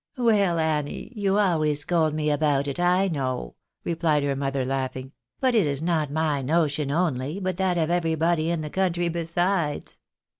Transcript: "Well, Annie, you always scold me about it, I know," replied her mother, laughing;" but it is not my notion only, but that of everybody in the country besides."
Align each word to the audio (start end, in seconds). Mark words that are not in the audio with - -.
"Well, 0.17 0.57
Annie, 0.57 1.13
you 1.15 1.37
always 1.37 1.81
scold 1.81 2.15
me 2.15 2.31
about 2.31 2.67
it, 2.67 2.79
I 2.79 3.07
know," 3.07 3.53
replied 3.83 4.23
her 4.23 4.35
mother, 4.35 4.65
laughing;" 4.65 5.11
but 5.39 5.53
it 5.53 5.67
is 5.67 5.83
not 5.83 6.09
my 6.11 6.41
notion 6.41 6.89
only, 6.89 7.39
but 7.39 7.57
that 7.57 7.77
of 7.77 7.91
everybody 7.91 8.49
in 8.49 8.61
the 8.61 8.71
country 8.71 9.09
besides." 9.09 9.99